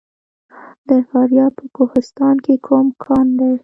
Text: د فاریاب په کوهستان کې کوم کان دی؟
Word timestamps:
د 0.89 0.91
فاریاب 1.09 1.51
په 1.59 1.65
کوهستان 1.75 2.35
کې 2.45 2.53
کوم 2.65 2.87
کان 3.03 3.27
دی؟ 3.39 3.51